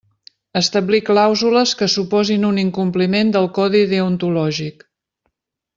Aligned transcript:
Establir 0.61 1.01
clàusules 1.09 1.73
que 1.81 1.89
suposin 1.97 2.49
un 2.49 2.57
incompliment 2.63 3.33
del 3.37 3.47
Codi 3.59 3.83
Deontològic. 3.93 4.87